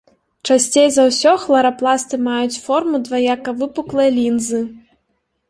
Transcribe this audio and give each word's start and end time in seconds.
Часцей 0.53 0.87
за 0.95 1.03
ўсё 1.09 1.33
хларапласты 1.43 2.15
маюць 2.29 2.61
форму 2.65 3.01
дваякавыпуклай 3.09 4.09
лінзы. 4.19 4.65